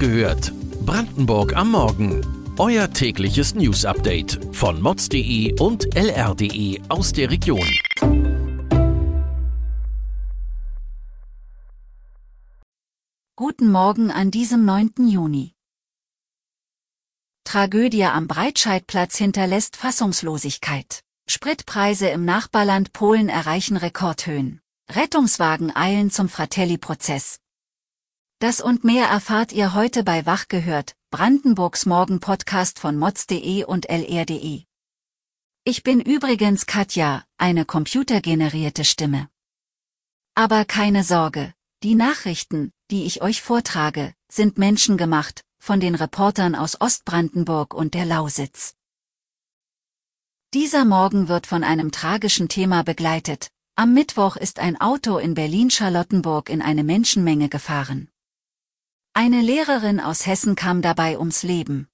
gehört. 0.00 0.52
Brandenburg 0.84 1.54
am 1.54 1.72
Morgen. 1.72 2.26
Euer 2.58 2.90
tägliches 2.90 3.54
News-Update 3.54 4.40
von 4.52 4.80
mods.de 4.80 5.60
und 5.60 5.94
lr.de 5.94 6.80
aus 6.88 7.12
der 7.12 7.30
Region. 7.30 7.68
Guten 13.36 13.70
Morgen 13.70 14.10
an 14.10 14.30
diesem 14.30 14.64
9. 14.64 15.06
Juni. 15.06 15.52
Tragödie 17.44 18.04
am 18.04 18.26
Breitscheidplatz 18.26 19.16
hinterlässt 19.16 19.76
Fassungslosigkeit. 19.76 21.00
Spritpreise 21.28 22.08
im 22.08 22.24
Nachbarland 22.24 22.92
Polen 22.92 23.28
erreichen 23.28 23.76
Rekordhöhen. 23.76 24.60
Rettungswagen 24.90 25.74
eilen 25.74 26.10
zum 26.10 26.28
Fratelli-Prozess. 26.28 27.38
Das 28.40 28.62
und 28.62 28.84
mehr 28.84 29.06
erfahrt 29.06 29.52
ihr 29.52 29.74
heute 29.74 30.02
bei 30.02 30.24
Wach 30.24 30.48
gehört, 30.48 30.96
Brandenburgs 31.10 31.84
Morgen-Podcast 31.84 32.78
von 32.78 32.96
mods.de 32.96 33.64
und 33.64 33.90
lr.de. 33.90 34.62
Ich 35.64 35.82
bin 35.82 36.00
übrigens 36.00 36.64
Katja, 36.64 37.22
eine 37.36 37.66
computergenerierte 37.66 38.86
Stimme. 38.86 39.28
Aber 40.34 40.64
keine 40.64 41.04
Sorge, 41.04 41.52
die 41.82 41.94
Nachrichten, 41.94 42.72
die 42.90 43.04
ich 43.04 43.20
euch 43.20 43.42
vortrage, 43.42 44.14
sind 44.32 44.56
menschengemacht, 44.56 45.44
von 45.58 45.78
den 45.78 45.94
Reportern 45.94 46.54
aus 46.54 46.80
Ostbrandenburg 46.80 47.74
und 47.74 47.92
der 47.92 48.06
Lausitz. 48.06 48.74
Dieser 50.54 50.86
Morgen 50.86 51.28
wird 51.28 51.46
von 51.46 51.62
einem 51.62 51.92
tragischen 51.92 52.48
Thema 52.48 52.84
begleitet. 52.84 53.50
Am 53.76 53.92
Mittwoch 53.92 54.36
ist 54.36 54.60
ein 54.60 54.80
Auto 54.80 55.18
in 55.18 55.34
Berlin-Charlottenburg 55.34 56.48
in 56.48 56.62
eine 56.62 56.84
Menschenmenge 56.84 57.50
gefahren. 57.50 58.09
Eine 59.12 59.40
Lehrerin 59.40 59.98
aus 59.98 60.24
Hessen 60.26 60.54
kam 60.54 60.82
dabei 60.82 61.18
ums 61.18 61.42
Leben. 61.42 61.88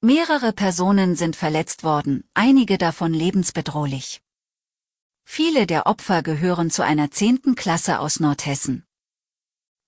Mehrere 0.00 0.52
Personen 0.52 1.14
sind 1.14 1.36
verletzt 1.36 1.84
worden, 1.84 2.28
einige 2.34 2.76
davon 2.76 3.14
lebensbedrohlich. 3.14 4.20
Viele 5.24 5.66
der 5.66 5.86
Opfer 5.86 6.22
gehören 6.22 6.70
zu 6.70 6.82
einer 6.82 7.12
zehnten 7.12 7.54
Klasse 7.54 8.00
aus 8.00 8.18
Nordhessen. 8.18 8.84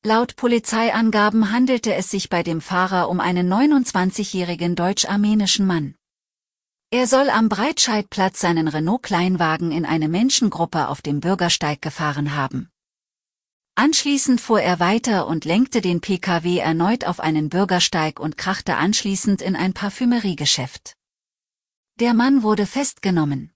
Laut 0.04 0.36
Polizeiangaben 0.36 1.50
handelte 1.50 1.94
es 1.94 2.10
sich 2.10 2.28
bei 2.28 2.44
dem 2.44 2.60
Fahrer 2.60 3.08
um 3.08 3.18
einen 3.18 3.52
29-jährigen 3.52 4.76
deutsch-armenischen 4.76 5.66
Mann. 5.66 5.96
Er 6.90 7.06
soll 7.08 7.28
am 7.28 7.48
Breitscheidplatz 7.48 8.40
seinen 8.40 8.68
Renault-Kleinwagen 8.68 9.72
in 9.72 9.84
eine 9.84 10.08
Menschengruppe 10.08 10.88
auf 10.88 11.02
dem 11.02 11.20
Bürgersteig 11.20 11.82
gefahren 11.82 12.36
haben. 12.36 12.70
Anschließend 13.82 14.42
fuhr 14.42 14.60
er 14.60 14.78
weiter 14.78 15.26
und 15.26 15.46
lenkte 15.46 15.80
den 15.80 16.02
Pkw 16.02 16.58
erneut 16.58 17.06
auf 17.06 17.18
einen 17.18 17.48
Bürgersteig 17.48 18.20
und 18.20 18.36
krachte 18.36 18.76
anschließend 18.76 19.40
in 19.40 19.56
ein 19.56 19.72
Parfümeriegeschäft. 19.72 20.98
Der 21.98 22.12
Mann 22.12 22.42
wurde 22.42 22.66
festgenommen. 22.66 23.54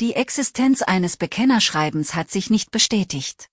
Die 0.00 0.14
Existenz 0.14 0.80
eines 0.80 1.18
Bekennerschreibens 1.18 2.14
hat 2.14 2.30
sich 2.30 2.48
nicht 2.48 2.70
bestätigt. 2.70 3.50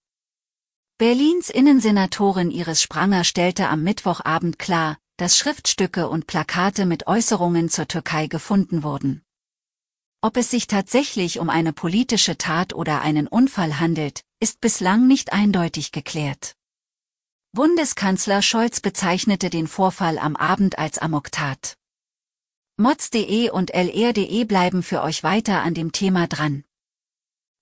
Berlins 0.97 1.49
Innensenatorin 1.49 2.49
Iris 2.49 2.81
Spranger 2.81 3.25
stellte 3.25 3.67
am 3.67 3.83
Mittwochabend 3.83 4.57
klar, 4.57 4.97
dass 5.17 5.37
Schriftstücke 5.37 6.07
und 6.07 6.27
Plakate 6.27 6.85
mit 6.85 7.07
Äußerungen 7.07 7.67
zur 7.67 7.89
Türkei 7.89 8.27
gefunden 8.27 8.83
wurden. 8.83 9.21
Ob 10.21 10.37
es 10.37 10.49
sich 10.49 10.67
tatsächlich 10.67 11.39
um 11.39 11.49
eine 11.49 11.73
politische 11.73 12.37
Tat 12.37 12.73
oder 12.73 13.01
einen 13.01 13.27
Unfall 13.27 13.81
handelt, 13.81 14.23
ist 14.39 14.61
bislang 14.61 15.07
nicht 15.07 15.33
eindeutig 15.33 15.91
geklärt. 15.91 16.55
Bundeskanzler 17.53 18.41
Scholz 18.41 18.81
bezeichnete 18.81 19.49
den 19.49 19.67
Vorfall 19.67 20.19
am 20.19 20.35
Abend 20.35 20.77
als 20.77 20.99
Amoktat. 20.99 21.75
Mods.de 22.77 23.49
und 23.49 23.71
lr.de 23.73 24.43
bleiben 24.45 24.83
für 24.83 25.01
euch 25.01 25.23
weiter 25.23 25.63
an 25.63 25.73
dem 25.73 25.91
Thema 25.91 26.27
dran. 26.27 26.63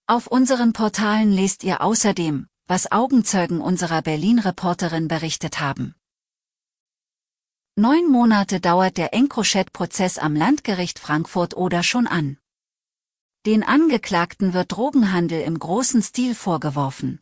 Auf 0.08 0.28
unseren 0.28 0.74
Portalen 0.74 1.31
lest 1.31 1.64
ihr 1.64 1.81
außerdem, 1.81 2.47
was 2.68 2.91
Augenzeugen 2.91 3.62
unserer 3.62 4.02
Berlin-Reporterin 4.02 5.08
berichtet 5.08 5.62
haben. 5.62 5.96
Neun 7.78 8.12
Monate 8.12 8.59
dauert 8.59 8.97
der 8.97 9.14
Encrochat-Prozess 9.14 10.18
am 10.18 10.35
Landgericht 10.35 11.00
Frankfurt 11.00 11.56
oder 11.56 11.84
schon 11.84 12.08
an. 12.08 12.38
Den 13.45 13.61
Angeklagten 13.61 14.53
wird 14.53 14.72
Drogenhandel 14.72 15.41
im 15.41 15.59
großen 15.59 16.01
Stil 16.01 16.33
vorgeworfen. 16.33 17.22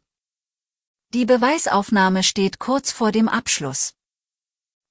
Die 1.14 1.26
Beweisaufnahme 1.26 2.24
steht 2.24 2.60
kurz 2.60 2.94
vor 2.94 3.12
dem 3.12 3.28
Abschluss. 3.28 3.94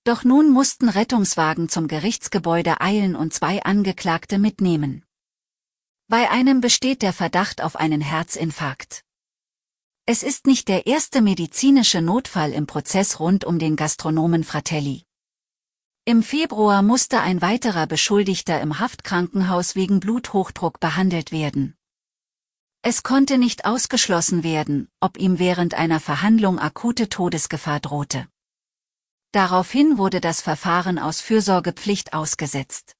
Doch 0.04 0.25
nun 0.25 0.50
mussten 0.50 0.91
Rettungswagen 0.91 1.71
zum 1.71 1.88
Gerichtsgebäude 1.88 2.82
eilen 2.82 3.16
und 3.16 3.32
zwei 3.32 3.62
Angeklagte 3.62 4.38
mitnehmen. 4.38 5.06
Bei 6.06 6.31
einem 6.31 6.60
besteht 6.60 7.00
der 7.00 7.15
Verdacht 7.15 7.62
auf 7.62 7.76
einen 7.76 8.03
Herzinfarkt. 8.03 9.03
Es 10.04 10.22
ist 10.22 10.47
nicht 10.47 10.69
der 10.69 10.87
erste 10.87 11.22
medizinische 11.22 12.03
Notfall 12.03 12.53
im 12.53 12.66
Prozess 12.66 13.21
rund 13.21 13.47
um 13.47 13.59
den 13.59 13.76
Gastronomen 13.76 14.44
Fratelli. 14.44 15.04
Im 16.05 16.25
Februar 16.25 16.83
musste 16.83 17.21
ein 17.21 17.43
weiterer 17.43 17.87
Beschuldigter 17.87 18.61
im 18.61 18.81
Haftkrankenhaus 18.81 19.77
wegen 19.77 20.01
Bluthochdruck 20.01 20.81
behandelt 20.81 21.31
werden. 21.31 21.77
Es 22.83 23.05
konnte 23.05 23.39
nicht 23.39 23.65
ausgeschlossen 23.65 24.43
werden, 24.43 24.89
ob 24.99 25.17
ihm 25.17 25.39
während 25.39 25.75
einer 25.75 26.01
Verhandlung 26.01 26.59
akute 26.59 27.09
Todesgefahr 27.09 27.79
drohte. 27.79 28.27
Daraufhin 29.31 29.97
wurde 29.97 30.21
das 30.21 30.41
Verfahren 30.41 30.99
aus 30.99 31.21
Fürsorgepflicht 31.21 32.15
ausgesetzt. 32.15 32.97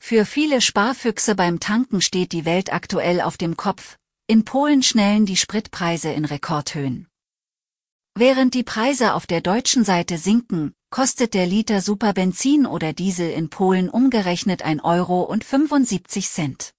Für 0.00 0.26
viele 0.26 0.60
Sparfüchse 0.60 1.36
beim 1.36 1.60
Tanken 1.60 2.00
steht 2.00 2.32
die 2.32 2.44
Welt 2.44 2.72
aktuell 2.72 3.20
auf 3.20 3.36
dem 3.36 3.56
Kopf, 3.56 3.98
in 4.26 4.44
Polen 4.44 4.82
schnellen 4.82 5.26
die 5.26 5.36
Spritpreise 5.36 6.10
in 6.10 6.24
Rekordhöhen. 6.24 7.06
Während 8.16 8.54
die 8.54 8.64
Preise 8.64 9.14
auf 9.14 9.28
der 9.28 9.40
deutschen 9.40 9.84
Seite 9.84 10.18
sinken, 10.18 10.74
kostet 10.90 11.34
der 11.34 11.46
Liter 11.46 11.80
Superbenzin 11.80 12.66
oder 12.66 12.92
Diesel 12.92 13.30
in 13.30 13.48
Polen 13.48 13.88
umgerechnet 13.88 14.62
1 14.62 14.82
Euro 14.82 15.22
und 15.22 15.44
75 15.44 16.28
Cent. 16.28 16.74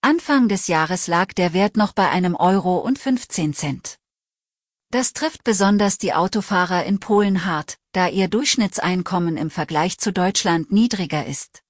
Anfang 0.00 0.48
des 0.48 0.68
Jahres 0.68 1.08
lag 1.08 1.32
der 1.32 1.52
Wert 1.52 1.76
noch 1.76 1.92
bei 1.92 2.08
einem 2.08 2.36
Euro 2.36 2.78
und 2.78 2.98
15 3.00 3.52
Cent. 3.52 3.98
Das 4.92 5.12
trifft 5.12 5.42
besonders 5.42 5.98
die 5.98 6.14
Autofahrer 6.14 6.84
in 6.84 7.00
Polen 7.00 7.44
hart, 7.44 7.78
da 7.90 8.06
ihr 8.06 8.28
Durchschnittseinkommen 8.28 9.36
im 9.36 9.50
Vergleich 9.50 9.98
zu 9.98 10.12
Deutschland 10.12 10.70
niedriger 10.70 11.26
ist. 11.26 11.64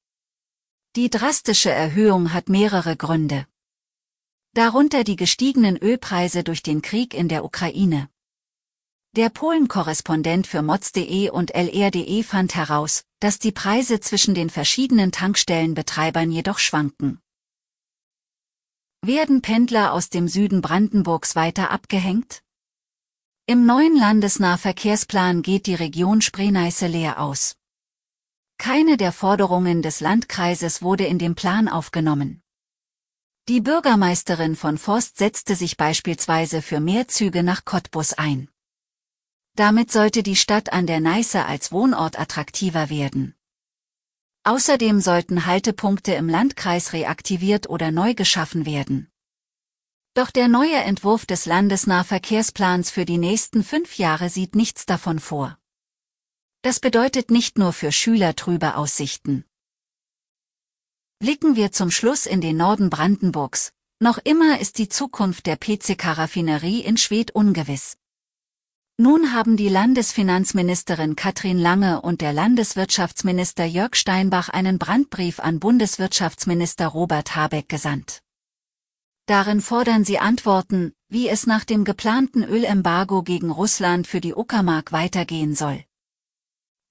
Die 0.96 1.08
drastische 1.08 1.70
Erhöhung 1.70 2.34
hat 2.34 2.50
mehrere 2.50 2.96
Gründe. 2.96 3.46
Darunter 4.52 5.04
die 5.04 5.16
gestiegenen 5.16 5.78
Ölpreise 5.78 6.44
durch 6.44 6.62
den 6.62 6.82
Krieg 6.82 7.14
in 7.14 7.28
der 7.28 7.44
Ukraine. 7.44 8.10
Der 9.16 9.30
Polen-Korrespondent 9.30 10.46
für 10.46 10.60
mods.de 10.60 11.30
und 11.30 11.54
lr.de 11.54 12.22
fand 12.22 12.54
heraus, 12.54 13.02
dass 13.18 13.38
die 13.38 13.50
Preise 13.50 13.98
zwischen 13.98 14.34
den 14.34 14.50
verschiedenen 14.50 15.10
Tankstellenbetreibern 15.10 16.30
jedoch 16.30 16.58
schwanken. 16.58 17.18
Werden 19.00 19.40
Pendler 19.40 19.94
aus 19.94 20.10
dem 20.10 20.28
Süden 20.28 20.60
Brandenburgs 20.60 21.34
weiter 21.34 21.70
abgehängt? 21.70 22.42
Im 23.46 23.64
neuen 23.64 23.96
Landesnahverkehrsplan 23.96 25.40
geht 25.40 25.66
die 25.66 25.76
Region 25.76 26.20
Spree-Neiße 26.20 26.86
leer 26.86 27.18
aus. 27.18 27.56
Keine 28.58 28.98
der 28.98 29.12
Forderungen 29.12 29.80
des 29.80 30.00
Landkreises 30.00 30.82
wurde 30.82 31.06
in 31.06 31.18
dem 31.18 31.34
Plan 31.34 31.68
aufgenommen. 31.68 32.42
Die 33.48 33.62
Bürgermeisterin 33.62 34.56
von 34.56 34.76
Forst 34.76 35.16
setzte 35.16 35.54
sich 35.54 35.78
beispielsweise 35.78 36.60
für 36.60 36.80
mehr 36.80 37.08
Züge 37.08 37.42
nach 37.42 37.64
Cottbus 37.64 38.12
ein. 38.12 38.50
Damit 39.56 39.90
sollte 39.90 40.22
die 40.22 40.36
Stadt 40.36 40.74
an 40.74 40.86
der 40.86 41.00
Neiße 41.00 41.46
als 41.46 41.72
Wohnort 41.72 42.20
attraktiver 42.20 42.90
werden. 42.90 43.34
Außerdem 44.44 45.00
sollten 45.00 45.46
Haltepunkte 45.46 46.12
im 46.12 46.28
Landkreis 46.28 46.92
reaktiviert 46.92 47.70
oder 47.70 47.90
neu 47.90 48.12
geschaffen 48.12 48.66
werden. 48.66 49.10
Doch 50.12 50.30
der 50.30 50.48
neue 50.48 50.76
Entwurf 50.76 51.24
des 51.24 51.46
Landesnahverkehrsplans 51.46 52.90
für 52.90 53.06
die 53.06 53.16
nächsten 53.16 53.64
fünf 53.64 53.96
Jahre 53.96 54.28
sieht 54.28 54.54
nichts 54.54 54.84
davon 54.84 55.18
vor. 55.18 55.58
Das 56.60 56.78
bedeutet 56.78 57.30
nicht 57.30 57.56
nur 57.56 57.72
für 57.72 57.92
Schüler 57.92 58.36
trübe 58.36 58.76
Aussichten. 58.76 59.46
Blicken 61.18 61.56
wir 61.56 61.72
zum 61.72 61.90
Schluss 61.90 62.26
in 62.26 62.42
den 62.42 62.58
Norden 62.58 62.90
Brandenburgs. 62.90 63.72
Noch 64.00 64.18
immer 64.18 64.60
ist 64.60 64.76
die 64.76 64.90
Zukunft 64.90 65.46
der 65.46 65.56
PCK-Raffinerie 65.56 66.80
in 66.80 66.98
Schwedt 66.98 67.30
ungewiss. 67.30 67.96
Nun 68.98 69.34
haben 69.34 69.58
die 69.58 69.68
Landesfinanzministerin 69.68 71.16
Katrin 71.16 71.58
Lange 71.58 72.00
und 72.00 72.22
der 72.22 72.32
Landeswirtschaftsminister 72.32 73.66
Jörg 73.66 73.94
Steinbach 73.94 74.48
einen 74.48 74.78
Brandbrief 74.78 75.38
an 75.38 75.60
Bundeswirtschaftsminister 75.60 76.86
Robert 76.86 77.36
Habeck 77.36 77.68
gesandt. 77.68 78.22
Darin 79.26 79.60
fordern 79.60 80.04
sie 80.06 80.18
Antworten, 80.18 80.94
wie 81.10 81.28
es 81.28 81.46
nach 81.46 81.66
dem 81.66 81.84
geplanten 81.84 82.42
Ölembargo 82.42 83.22
gegen 83.22 83.50
Russland 83.50 84.06
für 84.06 84.22
die 84.22 84.34
Uckermark 84.34 84.92
weitergehen 84.92 85.54
soll. 85.54 85.84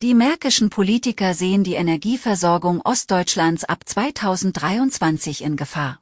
Die 0.03 0.13
märkischen 0.13 0.69
Politiker 0.69 1.33
sehen 1.33 1.63
die 1.63 1.73
Energieversorgung 1.73 2.81
Ostdeutschlands 2.81 3.63
ab 3.63 3.79
2023 3.83 5.43
in 5.43 5.55
Gefahr. 5.55 6.01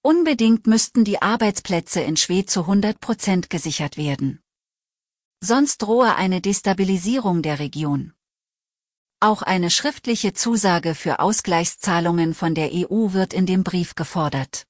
Unbedingt 0.00 0.66
müssten 0.66 1.04
die 1.04 1.20
Arbeitsplätze 1.20 2.00
in 2.00 2.16
Schwedt 2.16 2.48
zu 2.48 2.60
100 2.60 3.00
Prozent 3.00 3.50
gesichert 3.50 3.98
werden. 3.98 4.40
Sonst 5.46 5.82
drohe 5.82 6.14
eine 6.14 6.40
Destabilisierung 6.40 7.42
der 7.42 7.58
Region. 7.58 8.14
Auch 9.20 9.42
eine 9.42 9.68
schriftliche 9.68 10.32
Zusage 10.32 10.94
für 10.94 11.18
Ausgleichszahlungen 11.20 12.32
von 12.32 12.54
der 12.54 12.70
EU 12.72 13.12
wird 13.12 13.34
in 13.34 13.44
dem 13.44 13.62
Brief 13.62 13.94
gefordert. 13.94 14.66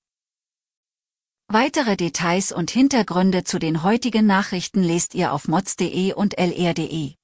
Weitere 1.46 1.96
Details 1.96 2.50
und 2.50 2.72
Hintergründe 2.72 3.44
zu 3.44 3.60
den 3.60 3.84
heutigen 3.84 4.26
Nachrichten 4.26 4.82
lest 4.82 5.14
ihr 5.14 5.32
auf 5.32 5.46
mods.de 5.46 6.12
und 6.12 6.36
lr.de. 6.36 7.14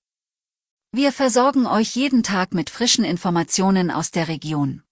Wir 0.93 1.11
versorgen 1.11 1.67
euch 1.67 1.97
jeden 1.97 2.23
Tag 2.23 2.55
mit 2.55 2.71
frischen 2.71 3.05
Informationen 3.05 3.91
aus 3.91 4.13
der 4.13 4.29
Region. 4.29 4.85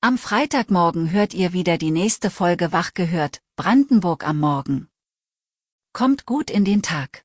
Am 0.00 0.18
Freitagmorgen 0.18 1.12
hört 1.12 1.32
ihr 1.32 1.52
wieder 1.52 1.78
die 1.78 1.92
nächste 1.92 2.28
Folge 2.28 2.72
Wach 2.72 2.92
gehört, 2.94 3.40
Brandenburg 3.54 4.26
am 4.26 4.40
Morgen. 4.40 4.88
Kommt 5.92 6.26
gut 6.26 6.50
in 6.50 6.64
den 6.64 6.82
Tag. 6.82 7.24